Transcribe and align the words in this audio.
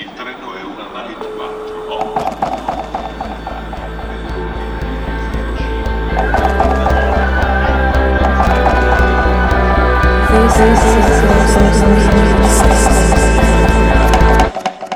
Il 0.00 0.10
treno 0.14 0.54
è 0.54 0.62
una 0.62 0.88
nave 0.92 1.14
4. 1.14 1.28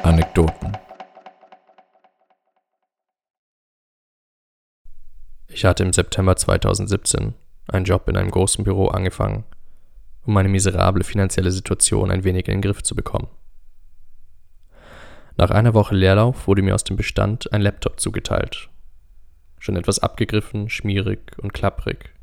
Anekdoten. 0.05 0.73
Ich 5.49 5.67
hatte 5.67 5.83
im 5.83 5.93
September 5.93 6.35
2017 6.35 7.35
einen 7.69 7.85
Job 7.85 8.09
in 8.09 8.17
einem 8.17 8.31
großen 8.31 8.65
Büro 8.65 8.87
angefangen, 8.87 9.45
um 10.25 10.33
meine 10.33 10.49
miserable 10.49 11.05
finanzielle 11.05 11.53
Situation 11.53 12.11
ein 12.11 12.25
wenig 12.25 12.49
in 12.49 12.55
den 12.55 12.63
Griff 12.63 12.83
zu 12.83 12.95
bekommen. 12.95 13.29
Nach 15.37 15.51
einer 15.51 15.75
Woche 15.75 15.97
Leerlauf 15.97 16.47
wurde 16.47 16.63
mir 16.63 16.75
aus 16.75 16.85
dem 16.85 16.97
Bestand 16.97 17.53
ein 17.53 17.61
Laptop 17.61 17.99
zugeteilt. 17.99 18.69
Schon 19.59 19.77
etwas 19.77 19.99
abgegriffen, 19.99 20.69
schmierig 20.69 21.37
und 21.39 21.53
klapprig. 21.53 22.15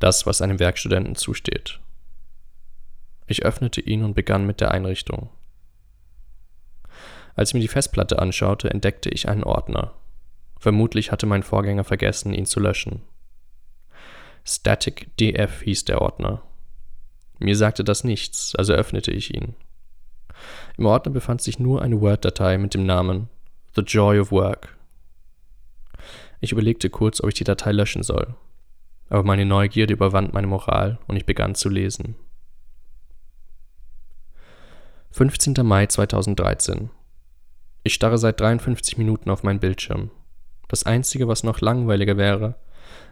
Das, 0.00 0.26
was 0.26 0.42
einem 0.42 0.58
Werkstudenten 0.58 1.14
zusteht. 1.14 1.80
Ich 3.26 3.44
öffnete 3.44 3.80
ihn 3.80 4.02
und 4.02 4.14
begann 4.14 4.46
mit 4.46 4.60
der 4.60 4.72
Einrichtung. 4.72 5.30
Als 7.36 7.50
ich 7.50 7.54
mir 7.54 7.60
die 7.60 7.68
Festplatte 7.68 8.18
anschaute, 8.18 8.70
entdeckte 8.70 9.08
ich 9.10 9.28
einen 9.28 9.44
Ordner. 9.44 9.92
Vermutlich 10.58 11.12
hatte 11.12 11.26
mein 11.26 11.42
Vorgänger 11.42 11.84
vergessen, 11.84 12.32
ihn 12.32 12.46
zu 12.46 12.60
löschen. 12.60 13.02
Static 14.44 15.16
DF 15.18 15.62
hieß 15.62 15.84
der 15.84 16.02
Ordner. 16.02 16.42
Mir 17.38 17.56
sagte 17.56 17.84
das 17.84 18.04
nichts, 18.04 18.54
also 18.56 18.72
öffnete 18.72 19.10
ich 19.10 19.34
ihn. 19.34 19.54
Im 20.76 20.86
Ordner 20.86 21.12
befand 21.12 21.40
sich 21.40 21.58
nur 21.58 21.82
eine 21.82 22.00
Word-Datei 22.00 22.58
mit 22.58 22.74
dem 22.74 22.84
Namen 22.84 23.28
The 23.76 23.82
Joy 23.82 24.18
of 24.18 24.32
Work. 24.32 24.76
Ich 26.40 26.52
überlegte 26.52 26.90
kurz, 26.90 27.20
ob 27.20 27.28
ich 27.28 27.34
die 27.34 27.44
Datei 27.44 27.72
löschen 27.72 28.02
soll, 28.02 28.34
aber 29.08 29.22
meine 29.22 29.44
Neugierde 29.44 29.94
überwand 29.94 30.34
meine 30.34 30.46
Moral 30.46 30.98
und 31.06 31.16
ich 31.16 31.26
begann 31.26 31.54
zu 31.54 31.68
lesen. 31.68 32.16
15. 35.12 35.54
Mai 35.62 35.86
2013 35.86 36.90
ich 37.86 37.92
starre 37.92 38.16
seit 38.16 38.40
53 38.40 38.96
Minuten 38.96 39.28
auf 39.28 39.42
meinen 39.42 39.60
Bildschirm. 39.60 40.10
Das 40.68 40.84
Einzige, 40.84 41.28
was 41.28 41.44
noch 41.44 41.60
langweiliger 41.60 42.16
wäre, 42.16 42.56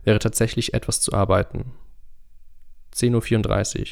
wäre 0.03 0.19
tatsächlich 0.19 0.73
etwas 0.73 1.03
zu 1.03 1.13
arbeiten. 1.13 1.73
10.34 2.95 3.81
Uhr. 3.81 3.87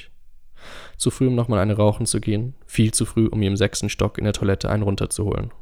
Zu 0.96 1.10
früh, 1.10 1.28
um 1.28 1.34
nochmal 1.34 1.60
eine 1.60 1.76
rauchen 1.76 2.06
zu 2.06 2.20
gehen, 2.20 2.54
viel 2.66 2.92
zu 2.92 3.04
früh, 3.04 3.26
um 3.26 3.38
mir 3.38 3.48
im 3.48 3.56
sechsten 3.56 3.88
Stock 3.88 4.18
in 4.18 4.24
der 4.24 4.32
Toilette 4.32 4.70
einen 4.70 4.82
runterzuholen. 4.82 5.52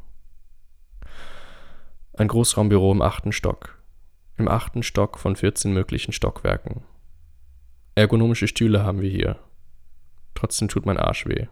Ein 2.14 2.28
Großraumbüro 2.28 2.92
im 2.92 3.02
achten 3.02 3.32
Stock. 3.32 3.78
Im 4.36 4.48
achten 4.48 4.82
Stock 4.82 5.18
von 5.18 5.36
14 5.36 5.72
möglichen 5.72 6.12
Stockwerken. 6.12 6.82
Ergonomische 7.94 8.48
Stühle 8.48 8.84
haben 8.84 9.00
wir 9.00 9.10
hier. 9.10 9.38
Trotzdem 10.34 10.68
tut 10.68 10.86
mein 10.86 10.98
Arsch 10.98 11.26
weh. 11.26 11.46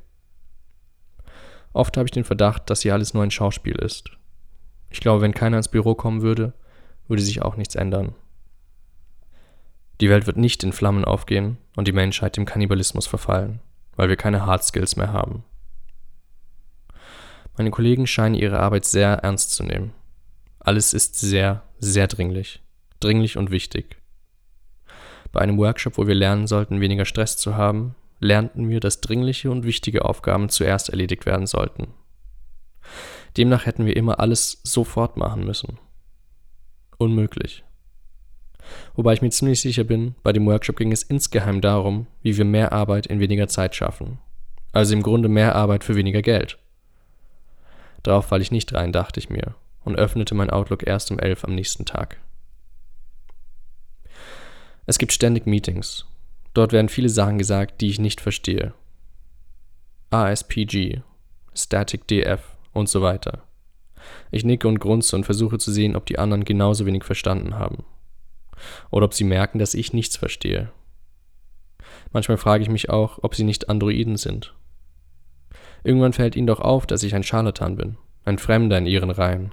Oft 1.72 1.97
habe 1.97 2.06
ich 2.06 2.12
den 2.12 2.24
Verdacht, 2.24 2.70
dass 2.70 2.83
hier 2.83 2.94
alles 2.94 3.14
nur 3.14 3.22
ein 3.22 3.30
Schauspiel 3.30 3.77
ist. 3.77 4.11
Ich 4.91 5.00
glaube, 5.00 5.22
wenn 5.22 5.34
keiner 5.34 5.56
ins 5.56 5.69
Büro 5.69 5.94
kommen 5.94 6.22
würde, 6.22 6.52
würde 7.08 7.22
sich 7.22 7.42
auch 7.42 7.56
nichts 7.56 7.74
ändern. 7.74 8.14
Die 10.00 10.08
Welt 10.08 10.27
wird 10.27 10.36
nicht 10.36 10.62
in 10.62 10.72
Flammen 10.72 11.05
aufgehen 11.05 11.58
und 11.77 11.87
die 11.87 11.93
Menschheit 11.93 12.37
dem 12.37 12.47
Kannibalismus 12.47 13.07
verfallen, 13.07 13.61
weil 13.95 14.09
wir 14.09 14.17
keine 14.17 14.45
Hard 14.45 14.65
Skills 14.65 14.97
mehr 14.97 15.13
haben. 15.13 15.45
Meine 17.57 17.71
Kollegen 17.71 18.07
scheinen 18.07 18.35
ihre 18.35 18.59
Arbeit 18.59 18.85
sehr 18.85 19.19
ernst 19.19 19.55
zu 19.55 19.63
nehmen. 19.63 19.93
Alles 20.59 20.93
ist 20.93 21.15
sehr, 21.15 21.63
sehr 21.79 22.09
dringlich. 22.09 22.63
Dringlich 22.98 23.36
und 23.36 23.51
wichtig. 23.51 23.97
Bei 25.33 25.41
einem 25.41 25.59
Workshop, 25.59 25.98
wo 25.98 26.07
wir 26.07 26.15
lernen 26.15 26.47
sollten, 26.47 26.81
weniger 26.81 27.05
Stress 27.05 27.36
zu 27.36 27.57
haben, 27.57 27.95
lernten 28.20 28.69
wir, 28.69 28.81
dass 28.81 29.01
dringliche 29.01 29.51
und 29.51 29.65
wichtige 29.65 30.05
Aufgaben 30.05 30.48
zuerst 30.48 30.89
erledigt 30.89 31.27
werden 31.27 31.47
sollten. 31.47 31.89
Demnach 33.36 33.67
hätten 33.67 33.85
wir 33.85 33.97
immer 33.97 34.19
alles 34.20 34.61
sofort 34.65 35.17
machen 35.17 35.45
müssen. 35.45 35.79
Unmöglich. 36.97 37.66
Wobei 38.95 39.13
ich 39.13 39.23
mir 39.23 39.31
ziemlich 39.31 39.61
sicher 39.61 39.85
bin, 39.85 40.15
bei 40.23 40.33
dem 40.33 40.47
Workshop 40.47 40.77
ging 40.77 40.93
es 40.93 41.03
insgeheim 41.03 41.61
darum, 41.61 42.07
wie 42.23 42.37
wir 42.37 42.45
mehr 42.45 42.73
Arbeit 42.73 43.07
in 43.07 43.21
weniger 43.21 43.49
Zeit 43.49 43.75
schaffen. 43.75 44.19
Also 44.73 44.95
im 44.95 45.03
Grunde 45.03 45.29
mehr 45.29 45.55
Arbeit 45.55 45.85
für 45.85 45.97
weniger 45.97 46.23
Geld. 46.23 46.59
Darauf 48.03 48.27
falle 48.27 48.43
ich 48.43 48.51
nicht 48.51 48.73
rein, 48.75 48.93
dachte 48.93 49.21
ich 49.21 49.31
mir, 49.31 49.55
und 49.85 49.97
öffnete 49.97 50.35
mein 50.35 50.51
Outlook 50.51 50.87
erst 50.87 51.11
um 51.11 51.19
elf 51.19 51.45
am 51.45 51.55
nächsten 51.55 51.85
Tag. 51.85 52.19
Es 54.87 54.98
gibt 54.98 55.13
ständig 55.13 55.47
Meetings, 55.47 56.07
Dort 56.57 56.73
werden 56.73 56.89
viele 56.89 57.11
Sachen 57.11 57.37
gesagt, 57.37 57.83
die 57.83 57.91
ich 57.91 57.98
nicht 57.98 58.19
verstehe. 58.19 58.73
ASPG, 60.09 61.03
Static 61.55 62.07
DF 62.09 62.41
und 62.73 62.89
so 62.89 63.03
weiter. 63.03 63.43
Ich 64.31 64.43
nicke 64.43 64.67
und 64.67 64.79
grunze 64.79 65.17
und 65.17 65.25
versuche 65.25 65.59
zu 65.59 65.71
sehen, 65.71 65.95
ob 65.95 66.07
die 66.07 66.19
anderen 66.19 66.47
genauso 66.47 66.87
wenig 66.87 67.05
verstanden 67.05 67.59
haben. 67.59 67.85
Oder 68.90 69.06
ob 69.06 69.14
sie 69.14 69.24
merken, 69.24 69.58
dass 69.58 69.74
ich 69.74 69.92
nichts 69.92 70.17
verstehe. 70.17 70.70
Manchmal 72.12 72.39
frage 72.39 72.62
ich 72.62 72.70
mich 72.70 72.90
auch, 72.90 73.18
ob 73.22 73.34
sie 73.34 73.44
nicht 73.44 73.68
Androiden 73.68 74.17
sind. 74.17 74.55
Irgendwann 75.84 76.12
fällt 76.12 76.36
ihnen 76.36 76.46
doch 76.46 76.61
auf, 76.61 76.86
dass 76.86 77.02
ich 77.02 77.14
ein 77.14 77.22
Scharlatan 77.22 77.77
bin, 77.77 77.96
ein 78.24 78.39
Fremder 78.39 78.78
in 78.78 78.86
ihren 78.86 79.11
Reihen. 79.11 79.52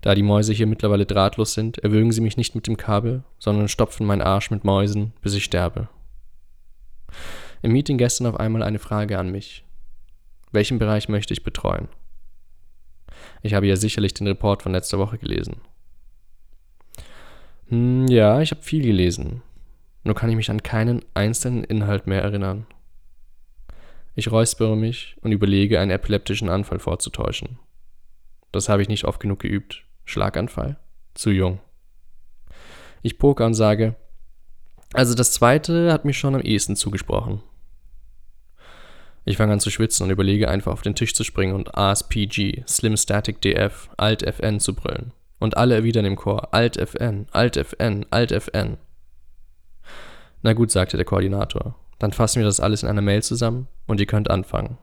Da 0.00 0.14
die 0.14 0.22
Mäuse 0.22 0.52
hier 0.52 0.66
mittlerweile 0.66 1.06
drahtlos 1.06 1.54
sind, 1.54 1.78
erwürgen 1.78 2.12
sie 2.12 2.20
mich 2.20 2.36
nicht 2.36 2.54
mit 2.54 2.66
dem 2.66 2.76
Kabel, 2.76 3.24
sondern 3.38 3.68
stopfen 3.68 4.06
meinen 4.06 4.22
Arsch 4.22 4.50
mit 4.50 4.64
Mäusen, 4.64 5.12
bis 5.20 5.34
ich 5.34 5.44
sterbe. 5.44 5.88
Im 7.62 7.72
Meeting 7.72 7.98
gestern 7.98 8.26
auf 8.26 8.38
einmal 8.38 8.62
eine 8.62 8.78
Frage 8.78 9.18
an 9.18 9.30
mich. 9.30 9.64
Welchen 10.52 10.78
Bereich 10.78 11.08
möchte 11.08 11.32
ich 11.32 11.42
betreuen? 11.42 11.88
Ich 13.42 13.54
habe 13.54 13.66
ja 13.66 13.76
sicherlich 13.76 14.14
den 14.14 14.26
Report 14.26 14.62
von 14.62 14.72
letzter 14.72 14.98
Woche 14.98 15.18
gelesen. 15.18 15.60
Hm, 17.74 18.06
ja, 18.06 18.40
ich 18.40 18.52
habe 18.52 18.62
viel 18.62 18.82
gelesen. 18.82 19.42
Nur 20.04 20.14
kann 20.14 20.30
ich 20.30 20.36
mich 20.36 20.50
an 20.50 20.62
keinen 20.62 21.04
einzelnen 21.14 21.64
Inhalt 21.64 22.06
mehr 22.06 22.22
erinnern. 22.22 22.66
Ich 24.14 24.30
räuspere 24.30 24.76
mich 24.76 25.16
und 25.22 25.32
überlege, 25.32 25.80
einen 25.80 25.90
epileptischen 25.90 26.48
Anfall 26.48 26.78
vorzutäuschen. 26.78 27.58
Das 28.52 28.68
habe 28.68 28.82
ich 28.82 28.88
nicht 28.88 29.06
oft 29.06 29.18
genug 29.18 29.40
geübt. 29.40 29.82
Schlaganfall? 30.04 30.78
Zu 31.14 31.30
jung. 31.30 31.58
Ich 33.02 33.18
poker 33.18 33.46
und 33.46 33.54
sage, 33.54 33.96
also 34.92 35.16
das 35.16 35.32
zweite 35.32 35.92
hat 35.92 36.04
mir 36.04 36.12
schon 36.12 36.36
am 36.36 36.42
ehesten 36.42 36.76
zugesprochen. 36.76 37.42
Ich 39.24 39.38
fange 39.38 39.52
an 39.52 39.60
zu 39.60 39.70
schwitzen 39.70 40.04
und 40.04 40.10
überlege 40.10 40.48
einfach 40.48 40.72
auf 40.72 40.82
den 40.82 40.94
Tisch 40.94 41.14
zu 41.14 41.24
springen 41.24 41.54
und 41.54 41.76
ASPG, 41.76 42.62
Slim 42.68 42.96
Static 42.96 43.40
DF, 43.40 43.88
Alt 43.96 44.22
FN 44.22 44.60
zu 44.60 44.74
brüllen. 44.74 45.12
Und 45.44 45.58
alle 45.58 45.74
erwidern 45.74 46.06
im 46.06 46.16
Chor 46.16 46.54
Alt 46.54 46.78
FN, 46.78 47.26
Alt 47.30 47.58
FN, 47.58 48.06
Alt 48.08 48.32
FN. 48.32 48.78
Na 50.40 50.54
gut, 50.54 50.70
sagte 50.70 50.96
der 50.96 51.04
Koordinator. 51.04 51.74
Dann 51.98 52.12
fassen 52.12 52.38
wir 52.38 52.46
das 52.46 52.60
alles 52.60 52.82
in 52.82 52.88
einer 52.88 53.02
Mail 53.02 53.22
zusammen 53.22 53.68
und 53.86 54.00
ihr 54.00 54.06
könnt 54.06 54.30
anfangen. 54.30 54.78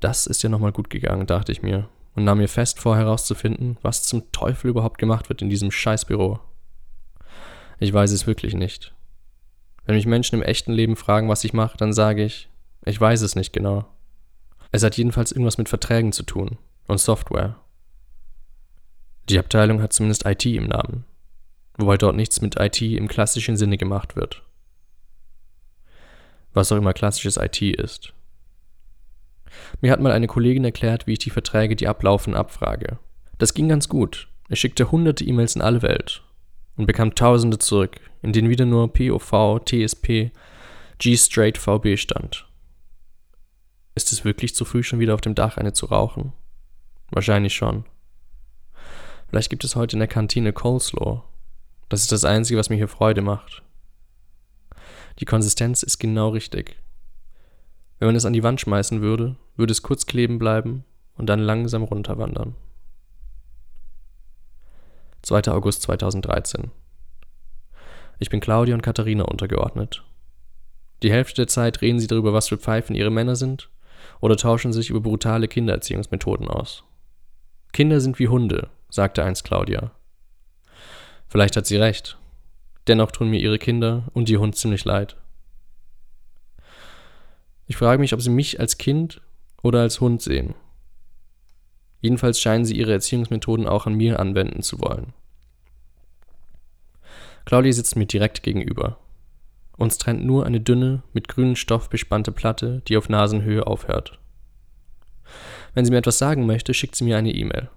Das 0.00 0.26
ist 0.26 0.42
ja 0.42 0.48
nochmal 0.48 0.72
gut 0.72 0.90
gegangen, 0.90 1.28
dachte 1.28 1.52
ich 1.52 1.62
mir, 1.62 1.88
und 2.16 2.24
nahm 2.24 2.38
mir 2.38 2.48
fest 2.48 2.80
vor 2.80 2.96
herauszufinden, 2.96 3.78
was 3.82 4.02
zum 4.02 4.32
Teufel 4.32 4.70
überhaupt 4.70 4.98
gemacht 4.98 5.28
wird 5.28 5.40
in 5.40 5.50
diesem 5.50 5.70
Scheißbüro. 5.70 6.40
Ich 7.78 7.92
weiß 7.92 8.10
es 8.10 8.26
wirklich 8.26 8.54
nicht. 8.54 8.92
Wenn 9.84 9.94
mich 9.94 10.06
Menschen 10.06 10.34
im 10.34 10.42
echten 10.42 10.72
Leben 10.72 10.96
fragen, 10.96 11.28
was 11.28 11.44
ich 11.44 11.52
mache, 11.52 11.76
dann 11.76 11.92
sage 11.92 12.24
ich, 12.24 12.48
ich 12.84 13.00
weiß 13.00 13.22
es 13.22 13.36
nicht 13.36 13.52
genau. 13.52 13.84
Es 14.72 14.82
hat 14.82 14.96
jedenfalls 14.96 15.30
irgendwas 15.30 15.58
mit 15.58 15.68
Verträgen 15.68 16.10
zu 16.10 16.24
tun 16.24 16.58
und 16.88 16.98
Software. 16.98 17.54
Die 19.28 19.38
Abteilung 19.38 19.82
hat 19.82 19.92
zumindest 19.92 20.24
IT 20.24 20.46
im 20.46 20.66
Namen, 20.66 21.04
wobei 21.76 21.98
dort 21.98 22.16
nichts 22.16 22.40
mit 22.40 22.58
IT 22.58 22.80
im 22.80 23.08
klassischen 23.08 23.56
Sinne 23.58 23.76
gemacht 23.76 24.16
wird. 24.16 24.42
Was 26.54 26.72
auch 26.72 26.76
immer 26.76 26.94
klassisches 26.94 27.36
IT 27.36 27.60
ist. 27.60 28.14
Mir 29.80 29.92
hat 29.92 30.00
mal 30.00 30.12
eine 30.12 30.26
Kollegin 30.26 30.64
erklärt, 30.64 31.06
wie 31.06 31.12
ich 31.12 31.18
die 31.18 31.30
Verträge, 31.30 31.76
die 31.76 31.88
ablaufen, 31.88 32.34
abfrage. 32.34 32.98
Das 33.36 33.52
ging 33.52 33.68
ganz 33.68 33.88
gut. 33.88 34.28
Ich 34.48 34.60
schickte 34.60 34.90
hunderte 34.90 35.24
E-Mails 35.24 35.56
in 35.56 35.62
alle 35.62 35.82
Welt 35.82 36.22
und 36.76 36.86
bekam 36.86 37.14
tausende 37.14 37.58
zurück, 37.58 38.00
in 38.22 38.32
denen 38.32 38.48
wieder 38.48 38.64
nur 38.64 38.92
POV, 38.92 39.60
TSP, 39.64 40.30
G-Straight 40.98 41.58
VB 41.58 41.98
stand. 41.98 42.46
Ist 43.94 44.10
es 44.12 44.24
wirklich 44.24 44.54
zu 44.54 44.64
früh, 44.64 44.82
schon 44.82 45.00
wieder 45.00 45.14
auf 45.14 45.20
dem 45.20 45.34
Dach 45.34 45.58
eine 45.58 45.74
zu 45.74 45.86
rauchen? 45.86 46.32
Wahrscheinlich 47.10 47.54
schon. 47.54 47.84
Vielleicht 49.28 49.50
gibt 49.50 49.64
es 49.64 49.76
heute 49.76 49.96
in 49.96 50.00
der 50.00 50.08
Kantine 50.08 50.52
Coleslaw. 50.52 51.22
Das 51.88 52.00
ist 52.00 52.12
das 52.12 52.24
Einzige, 52.24 52.58
was 52.58 52.70
mir 52.70 52.76
hier 52.76 52.88
Freude 52.88 53.20
macht. 53.20 53.62
Die 55.18 55.26
Konsistenz 55.26 55.82
ist 55.82 55.98
genau 55.98 56.30
richtig. 56.30 56.76
Wenn 57.98 58.08
man 58.08 58.16
es 58.16 58.24
an 58.24 58.32
die 58.32 58.42
Wand 58.42 58.60
schmeißen 58.60 59.02
würde, 59.02 59.36
würde 59.56 59.72
es 59.72 59.82
kurz 59.82 60.06
kleben 60.06 60.38
bleiben 60.38 60.84
und 61.16 61.26
dann 61.26 61.40
langsam 61.40 61.82
runterwandern. 61.82 62.54
2. 65.22 65.48
August 65.48 65.82
2013. 65.82 66.70
Ich 68.20 68.30
bin 68.30 68.40
Claudia 68.40 68.74
und 68.74 68.82
Katharina 68.82 69.24
untergeordnet. 69.24 70.04
Die 71.02 71.12
Hälfte 71.12 71.42
der 71.42 71.48
Zeit 71.48 71.82
reden 71.82 72.00
sie 72.00 72.06
darüber, 72.06 72.32
was 72.32 72.48
für 72.48 72.56
Pfeifen 72.56 72.96
ihre 72.96 73.10
Männer 73.10 73.36
sind, 73.36 73.68
oder 74.20 74.36
tauschen 74.36 74.72
sich 74.72 74.90
über 74.90 75.00
brutale 75.00 75.48
Kindererziehungsmethoden 75.48 76.48
aus. 76.48 76.84
Kinder 77.72 78.00
sind 78.00 78.18
wie 78.18 78.28
Hunde, 78.28 78.70
sagte 78.88 79.24
einst 79.24 79.44
Claudia. 79.44 79.92
Vielleicht 81.28 81.56
hat 81.56 81.66
sie 81.66 81.76
recht. 81.76 82.18
Dennoch 82.86 83.10
tun 83.10 83.28
mir 83.28 83.40
ihre 83.40 83.58
Kinder 83.58 84.04
und 84.14 84.30
ihr 84.30 84.40
Hund 84.40 84.56
ziemlich 84.56 84.84
leid. 84.84 85.16
Ich 87.66 87.76
frage 87.76 88.00
mich, 88.00 88.14
ob 88.14 88.22
sie 88.22 88.30
mich 88.30 88.60
als 88.60 88.78
Kind 88.78 89.20
oder 89.62 89.80
als 89.80 90.00
Hund 90.00 90.22
sehen. 90.22 90.54
Jedenfalls 92.00 92.40
scheinen 92.40 92.64
sie 92.64 92.76
ihre 92.76 92.92
Erziehungsmethoden 92.92 93.66
auch 93.66 93.86
an 93.86 93.94
mir 93.94 94.20
anwenden 94.20 94.62
zu 94.62 94.80
wollen. 94.80 95.12
Claudia 97.44 97.72
sitzt 97.72 97.96
mir 97.96 98.06
direkt 98.06 98.42
gegenüber. 98.42 98.98
Uns 99.76 99.98
trennt 99.98 100.24
nur 100.24 100.46
eine 100.46 100.60
dünne, 100.60 101.02
mit 101.12 101.28
grünem 101.28 101.56
Stoff 101.56 101.88
bespannte 101.88 102.32
Platte, 102.32 102.82
die 102.88 102.96
auf 102.96 103.08
Nasenhöhe 103.08 103.66
aufhört. 103.66 104.18
Wenn 105.74 105.84
sie 105.84 105.90
mir 105.90 105.98
etwas 105.98 106.18
sagen 106.18 106.46
möchte, 106.46 106.74
schickt 106.74 106.96
sie 106.96 107.04
mir 107.04 107.16
eine 107.16 107.32
E-Mail. 107.32 107.68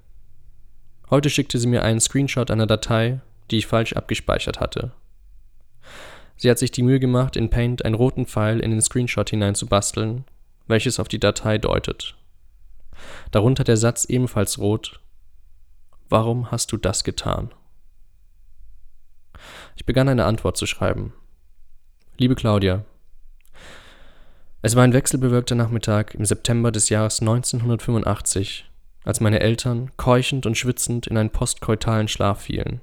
Heute 1.12 1.30
schickte 1.30 1.60
sie 1.60 1.68
mir 1.68 1.84
einen 1.84 2.00
Screenshot 2.00 2.50
einer 2.50 2.66
Datei, 2.66 3.20
die 3.52 3.58
ich 3.58 3.68
falsch 3.68 3.94
abgespeichert 3.94 4.62
hatte. 4.62 4.94
Sie 6.38 6.50
hat 6.50 6.58
sich 6.58 6.72
die 6.72 6.84
Mühe 6.84 7.02
gemacht, 7.02 7.36
in 7.36 7.50
Paint 7.50 7.84
einen 7.84 7.96
roten 7.96 8.26
Pfeil 8.26 8.62
in 8.62 8.72
den 8.72 8.82
Screenshot 8.82 9.30
hineinzubasteln, 9.30 10.24
welches 10.68 11.00
auf 11.00 11.10
die 11.10 11.20
Datei 11.20 11.58
deutet. 11.58 12.16
Darunter 13.32 13.66
der 13.66 13.76
Satz 13.76 14.06
ebenfalls 14.06 14.58
rot. 14.58 15.02
Warum 16.08 16.50
hast 16.50 16.72
du 16.72 16.78
das 16.78 17.04
getan? 17.04 17.54
Ich 19.76 19.86
begann 19.86 20.08
eine 20.08 20.26
Antwort 20.26 20.56
zu 20.56 20.66
schreiben. 20.66 21.14
Liebe 22.18 22.36
Claudia, 22.36 22.86
es 24.62 24.76
war 24.76 24.84
ein 24.84 24.94
wechselbewölkter 24.94 25.56
Nachmittag 25.56 26.14
im 26.14 26.24
September 26.24 26.72
des 26.72 26.90
Jahres 26.90 27.20
1985, 27.20 28.71
als 29.04 29.20
meine 29.20 29.40
Eltern, 29.40 29.92
keuchend 29.98 30.46
und 30.46 30.58
schwitzend, 30.58 31.08
in 31.08 31.18
einen 31.18 31.30
postkoitalen 31.30 32.08
Schlaf 32.08 32.42
fielen. 32.42 32.82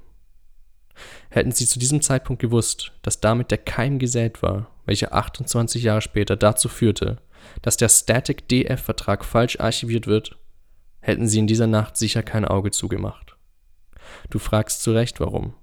Hätten 1.29 1.51
sie 1.51 1.65
zu 1.65 1.79
diesem 1.79 2.01
Zeitpunkt 2.01 2.41
gewusst, 2.41 2.91
dass 3.01 3.21
damit 3.21 3.51
der 3.51 3.57
Keim 3.57 3.99
gesät 3.99 4.41
war, 4.41 4.69
welcher 4.85 5.13
28 5.13 5.83
Jahre 5.83 6.01
später 6.01 6.35
dazu 6.35 6.67
führte, 6.67 7.17
dass 7.61 7.77
der 7.77 7.89
Static 7.89 8.47
DF-Vertrag 8.49 9.23
falsch 9.23 9.59
archiviert 9.59 10.07
wird, 10.07 10.37
hätten 10.99 11.27
sie 11.27 11.39
in 11.39 11.47
dieser 11.47 11.67
Nacht 11.67 11.95
sicher 11.95 12.23
kein 12.23 12.43
Auge 12.43 12.71
zugemacht. 12.71 13.37
Du 14.29 14.39
fragst 14.39 14.81
zu 14.81 14.91
Recht 14.91 15.19
warum. 15.19 15.53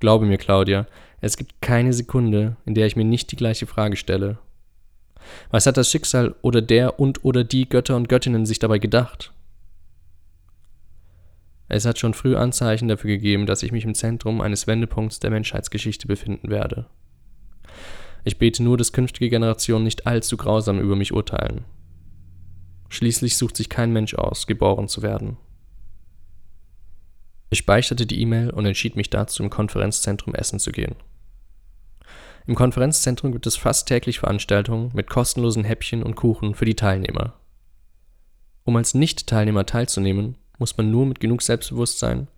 Glaube 0.00 0.26
mir, 0.26 0.36
Claudia, 0.36 0.86
es 1.20 1.38
gibt 1.38 1.62
keine 1.62 1.94
Sekunde, 1.94 2.56
in 2.66 2.74
der 2.74 2.86
ich 2.86 2.96
mir 2.96 3.04
nicht 3.04 3.32
die 3.32 3.36
gleiche 3.36 3.66
Frage 3.66 3.96
stelle 3.96 4.38
was 5.50 5.66
hat 5.66 5.76
das 5.76 5.90
Schicksal 5.90 6.34
oder 6.42 6.62
der 6.62 6.98
und 6.98 7.24
oder 7.24 7.44
die 7.44 7.68
Götter 7.68 7.96
und 7.96 8.08
Göttinnen 8.08 8.46
sich 8.46 8.58
dabei 8.58 8.78
gedacht? 8.78 9.32
Es 11.68 11.86
hat 11.86 11.98
schon 11.98 12.14
früh 12.14 12.36
Anzeichen 12.36 12.88
dafür 12.88 13.10
gegeben, 13.10 13.46
dass 13.46 13.62
ich 13.62 13.72
mich 13.72 13.84
im 13.84 13.94
Zentrum 13.94 14.40
eines 14.40 14.66
Wendepunkts 14.66 15.20
der 15.20 15.30
Menschheitsgeschichte 15.30 16.06
befinden 16.06 16.50
werde. 16.50 16.86
Ich 18.24 18.38
bete 18.38 18.62
nur, 18.62 18.76
dass 18.76 18.92
künftige 18.92 19.30
Generationen 19.30 19.84
nicht 19.84 20.06
allzu 20.06 20.36
grausam 20.36 20.78
über 20.80 20.96
mich 20.96 21.12
urteilen. 21.12 21.64
Schließlich 22.88 23.36
sucht 23.36 23.56
sich 23.56 23.68
kein 23.68 23.92
Mensch 23.92 24.14
aus, 24.14 24.46
geboren 24.46 24.88
zu 24.88 25.02
werden. 25.02 25.36
Ich 27.50 27.58
speicherte 27.58 28.06
die 28.06 28.20
E-Mail 28.20 28.50
und 28.50 28.66
entschied 28.66 28.96
mich 28.96 29.10
dazu, 29.10 29.42
im 29.42 29.50
Konferenzzentrum 29.50 30.34
essen 30.34 30.58
zu 30.58 30.72
gehen. 30.72 30.96
Im 32.46 32.54
Konferenzzentrum 32.54 33.32
gibt 33.32 33.46
es 33.46 33.56
fast 33.56 33.88
täglich 33.88 34.18
Veranstaltungen 34.18 34.90
mit 34.92 35.08
kostenlosen 35.08 35.64
Häppchen 35.64 36.02
und 36.02 36.14
Kuchen 36.14 36.54
für 36.54 36.66
die 36.66 36.76
Teilnehmer. 36.76 37.34
Um 38.64 38.76
als 38.76 38.94
Nicht-Teilnehmer 38.94 39.66
teilzunehmen, 39.66 40.36
muss 40.58 40.76
man 40.76 40.90
nur 40.90 41.06
mit 41.06 41.20
genug 41.20 41.42
Selbstbewusstsein 41.42 42.28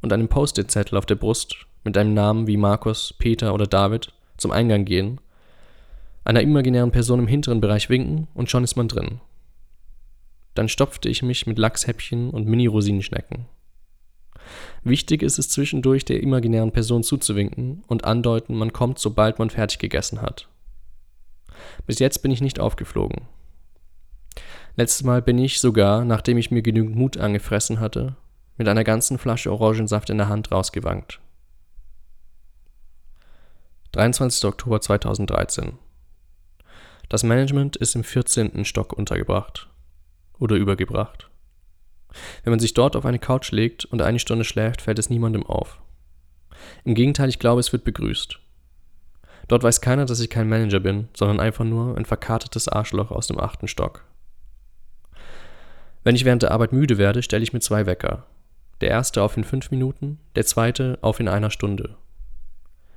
und 0.00 0.12
einem 0.12 0.28
Post-it-Zettel 0.28 0.98
auf 0.98 1.06
der 1.06 1.14
Brust 1.14 1.66
mit 1.84 1.96
einem 1.96 2.14
Namen 2.14 2.46
wie 2.46 2.56
Markus, 2.56 3.14
Peter 3.18 3.54
oder 3.54 3.66
David 3.66 4.12
zum 4.36 4.50
Eingang 4.50 4.84
gehen, 4.84 5.20
einer 6.24 6.40
imaginären 6.40 6.92
Person 6.92 7.18
im 7.18 7.26
hinteren 7.26 7.60
Bereich 7.60 7.90
winken 7.90 8.28
und 8.34 8.50
schon 8.50 8.64
ist 8.64 8.76
man 8.76 8.88
drin. 8.88 9.20
Dann 10.54 10.68
stopfte 10.68 11.08
ich 11.08 11.22
mich 11.22 11.46
mit 11.46 11.58
Lachshäppchen 11.58 12.30
und 12.30 12.46
Mini-Rosinenschnecken. 12.46 13.46
Wichtig 14.84 15.22
ist 15.22 15.38
es 15.38 15.48
zwischendurch 15.48 16.04
der 16.04 16.22
imaginären 16.22 16.72
Person 16.72 17.02
zuzuwinken 17.02 17.84
und 17.86 18.04
andeuten, 18.04 18.54
man 18.54 18.72
kommt, 18.72 18.98
sobald 18.98 19.38
man 19.38 19.50
fertig 19.50 19.78
gegessen 19.78 20.20
hat. 20.20 20.48
Bis 21.86 21.98
jetzt 21.98 22.22
bin 22.22 22.30
ich 22.30 22.40
nicht 22.40 22.60
aufgeflogen. 22.60 23.22
Letztes 24.74 25.02
Mal 25.02 25.20
bin 25.20 25.36
ich 25.36 25.60
sogar, 25.60 26.04
nachdem 26.04 26.38
ich 26.38 26.50
mir 26.50 26.62
genügend 26.62 26.96
Mut 26.96 27.18
angefressen 27.18 27.78
hatte, 27.78 28.16
mit 28.56 28.68
einer 28.68 28.84
ganzen 28.84 29.18
Flasche 29.18 29.52
Orangensaft 29.52 30.08
in 30.08 30.16
der 30.16 30.28
Hand 30.28 30.50
rausgewankt. 30.50 31.20
23. 33.92 34.46
Oktober 34.46 34.80
2013. 34.80 35.78
Das 37.10 37.22
Management 37.22 37.76
ist 37.76 37.94
im 37.94 38.04
14. 38.04 38.64
Stock 38.64 38.94
untergebracht 38.94 39.68
oder 40.38 40.56
übergebracht. 40.56 41.28
Wenn 42.42 42.52
man 42.52 42.60
sich 42.60 42.72
dort 42.72 42.96
auf 42.96 43.04
eine 43.04 43.18
Couch 43.18 43.52
legt 43.52 43.84
und 43.84 44.00
eine 44.00 44.18
Stunde 44.18 44.44
schläft, 44.44 44.80
fällt 44.80 44.98
es 44.98 45.10
niemandem 45.10 45.44
auf. 45.44 45.82
Im 46.84 46.94
Gegenteil, 46.94 47.28
ich 47.28 47.38
glaube, 47.38 47.60
es 47.60 47.72
wird 47.72 47.84
begrüßt. 47.84 48.38
Dort 49.48 49.62
weiß 49.62 49.82
keiner, 49.82 50.06
dass 50.06 50.20
ich 50.20 50.30
kein 50.30 50.48
Manager 50.48 50.80
bin, 50.80 51.08
sondern 51.14 51.40
einfach 51.40 51.64
nur 51.64 51.96
ein 51.98 52.06
verkatertes 52.06 52.68
Arschloch 52.68 53.10
aus 53.10 53.26
dem 53.26 53.38
achten 53.38 53.68
Stock. 53.68 54.06
Wenn 56.04 56.16
ich 56.16 56.24
während 56.24 56.42
der 56.42 56.50
Arbeit 56.50 56.72
müde 56.72 56.98
werde, 56.98 57.22
stelle 57.22 57.42
ich 57.42 57.52
mir 57.52 57.60
zwei 57.60 57.86
Wecker. 57.86 58.26
Der 58.80 58.90
erste 58.90 59.22
auf 59.22 59.36
in 59.36 59.44
fünf 59.44 59.70
Minuten, 59.70 60.18
der 60.34 60.44
zweite 60.44 60.98
auf 61.00 61.20
in 61.20 61.28
einer 61.28 61.50
Stunde. 61.50 61.96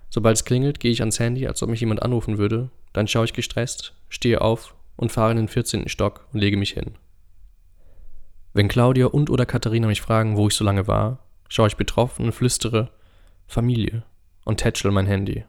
Sobald 0.09 0.37
es 0.37 0.45
klingelt, 0.45 0.79
gehe 0.79 0.91
ich 0.91 1.01
ans 1.01 1.19
Handy, 1.19 1.47
als 1.47 1.61
ob 1.61 1.69
mich 1.69 1.81
jemand 1.81 2.01
anrufen 2.01 2.37
würde, 2.37 2.69
dann 2.93 3.07
schaue 3.07 3.25
ich 3.25 3.33
gestresst, 3.33 3.93
stehe 4.09 4.41
auf 4.41 4.73
und 4.95 5.11
fahre 5.11 5.31
in 5.31 5.37
den 5.37 5.47
14. 5.47 5.87
Stock 5.87 6.27
und 6.33 6.39
lege 6.39 6.57
mich 6.57 6.71
hin. 6.71 6.95
Wenn 8.53 8.69
Claudia 8.69 9.07
und 9.07 9.29
oder 9.29 9.45
Katharina 9.45 9.87
mich 9.87 10.01
fragen, 10.01 10.37
wo 10.37 10.47
ich 10.47 10.55
so 10.55 10.63
lange 10.63 10.87
war, 10.87 11.19
schaue 11.49 11.67
ich 11.67 11.77
betroffen 11.77 12.25
und 12.25 12.31
flüstere 12.31 12.89
Familie 13.45 14.03
und 14.45 14.57
tätschel 14.57 14.91
mein 14.91 15.05
Handy. 15.05 15.43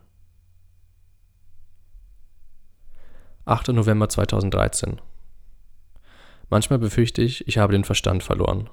8. 3.45 3.69
November 3.69 4.09
2013 4.09 5.00
Manchmal 6.49 6.79
befürchte 6.79 7.23
ich, 7.23 7.47
ich 7.49 7.59
habe 7.59 7.73
den 7.73 7.85
Verstand 7.85 8.23
verloren. 8.23 8.71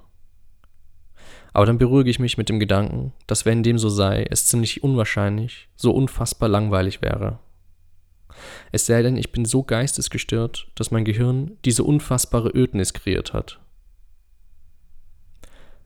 Aber 1.53 1.65
dann 1.65 1.77
beruhige 1.77 2.09
ich 2.09 2.19
mich 2.19 2.37
mit 2.37 2.49
dem 2.49 2.59
Gedanken, 2.59 3.13
dass 3.27 3.45
wenn 3.45 3.63
dem 3.63 3.77
so 3.77 3.89
sei, 3.89 4.25
es 4.29 4.47
ziemlich 4.47 4.83
unwahrscheinlich, 4.83 5.69
so 5.75 5.91
unfassbar 5.91 6.49
langweilig 6.49 7.01
wäre. 7.01 7.39
Es 8.71 8.87
sei 8.87 9.03
denn, 9.03 9.17
ich 9.17 9.31
bin 9.31 9.45
so 9.45 9.63
geistesgestört, 9.63 10.67
dass 10.75 10.89
mein 10.89 11.05
Gehirn 11.05 11.57
diese 11.63 11.83
unfassbare 11.83 12.49
Ödnis 12.49 12.93
kreiert 12.93 13.33
hat. 13.33 13.59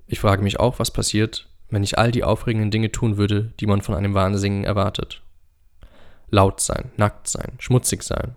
Ich 0.07 0.19
frage 0.19 0.41
mich 0.41 0.59
auch, 0.59 0.79
was 0.79 0.91
passiert, 0.91 1.49
wenn 1.69 1.83
ich 1.83 1.97
all 1.97 2.11
die 2.11 2.23
aufregenden 2.23 2.71
Dinge 2.71 2.91
tun 2.91 3.17
würde, 3.17 3.53
die 3.59 3.67
man 3.67 3.81
von 3.81 3.95
einem 3.95 4.13
Wahnsinnigen 4.13 4.63
erwartet. 4.63 5.21
Laut 6.29 6.61
sein, 6.61 6.91
nackt 6.95 7.27
sein, 7.27 7.53
schmutzig 7.59 8.03
sein. 8.03 8.35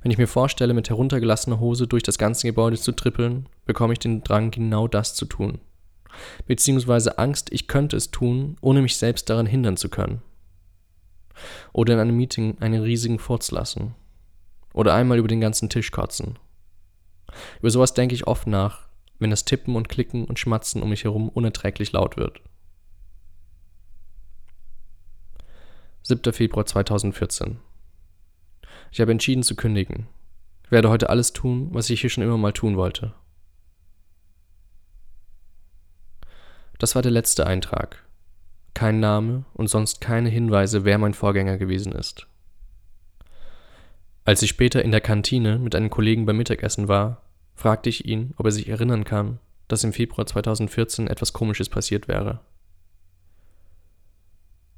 Wenn 0.00 0.10
ich 0.10 0.18
mir 0.18 0.28
vorstelle, 0.28 0.74
mit 0.74 0.88
heruntergelassener 0.88 1.58
Hose 1.58 1.86
durch 1.86 2.02
das 2.02 2.18
ganze 2.18 2.46
Gebäude 2.46 2.76
zu 2.76 2.92
trippeln, 2.92 3.48
bekomme 3.64 3.92
ich 3.92 3.98
den 3.98 4.22
Drang, 4.22 4.50
genau 4.50 4.86
das 4.86 5.14
zu 5.14 5.26
tun. 5.26 5.58
Beziehungsweise 6.46 7.18
Angst, 7.18 7.52
ich 7.52 7.66
könnte 7.66 7.96
es 7.96 8.10
tun, 8.10 8.56
ohne 8.60 8.82
mich 8.82 8.96
selbst 8.96 9.28
daran 9.28 9.46
hindern 9.46 9.76
zu 9.76 9.88
können. 9.88 10.22
Oder 11.72 11.94
in 11.94 12.00
einem 12.00 12.16
Meeting 12.16 12.58
einen 12.60 12.82
riesigen 12.82 13.18
Furz 13.18 13.50
lassen. 13.50 13.94
Oder 14.72 14.94
einmal 14.94 15.18
über 15.18 15.28
den 15.28 15.40
ganzen 15.40 15.68
Tisch 15.68 15.90
kotzen. 15.90 16.38
Über 17.60 17.70
sowas 17.70 17.94
denke 17.94 18.14
ich 18.14 18.26
oft 18.26 18.46
nach, 18.46 18.88
wenn 19.18 19.30
das 19.30 19.44
Tippen 19.44 19.76
und 19.76 19.88
Klicken 19.88 20.24
und 20.24 20.38
Schmatzen 20.38 20.82
um 20.82 20.90
mich 20.90 21.04
herum 21.04 21.28
unerträglich 21.28 21.92
laut 21.92 22.16
wird. 22.16 22.40
7. 26.02 26.32
Februar 26.32 26.64
2014. 26.64 27.58
Ich 28.90 29.00
habe 29.00 29.12
entschieden 29.12 29.42
zu 29.42 29.54
kündigen. 29.54 30.06
Ich 30.64 30.70
werde 30.70 30.90
heute 30.90 31.10
alles 31.10 31.32
tun, 31.32 31.68
was 31.72 31.88
ich 31.90 32.00
hier 32.00 32.10
schon 32.10 32.24
immer 32.24 32.38
mal 32.38 32.52
tun 32.52 32.76
wollte. 32.76 33.14
Das 36.78 36.94
war 36.94 37.02
der 37.02 37.10
letzte 37.10 37.46
Eintrag. 37.46 38.04
Kein 38.74 39.00
Name 39.00 39.44
und 39.54 39.68
sonst 39.68 40.00
keine 40.00 40.28
Hinweise, 40.28 40.84
wer 40.84 40.98
mein 40.98 41.14
Vorgänger 41.14 41.58
gewesen 41.58 41.92
ist. 41.92 42.26
Als 44.24 44.42
ich 44.42 44.50
später 44.50 44.84
in 44.84 44.92
der 44.92 45.00
Kantine 45.00 45.58
mit 45.58 45.74
einem 45.74 45.90
Kollegen 45.90 46.26
beim 46.26 46.36
Mittagessen 46.36 46.86
war, 46.86 47.22
fragte 47.54 47.88
ich 47.88 48.04
ihn, 48.04 48.34
ob 48.36 48.46
er 48.46 48.52
sich 48.52 48.68
erinnern 48.68 49.04
kann, 49.04 49.40
dass 49.66 49.84
im 49.84 49.92
Februar 49.92 50.26
2014 50.26 51.08
etwas 51.08 51.32
Komisches 51.32 51.68
passiert 51.68 52.08
wäre. 52.08 52.40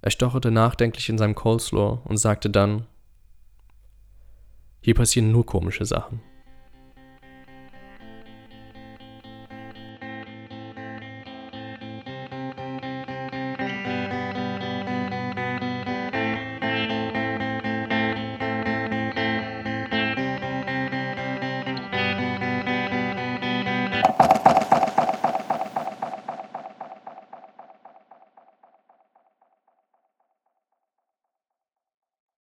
Er 0.03 0.11
stocherte 0.11 0.51
nachdenklich 0.51 1.09
in 1.09 1.19
seinem 1.19 1.35
Coleslaw 1.35 2.01
und 2.05 2.17
sagte 2.17 2.49
dann, 2.49 2.87
hier 4.81 4.95
passieren 4.95 5.31
nur 5.31 5.47
komische 5.47 5.85
Sachen. 5.85 6.21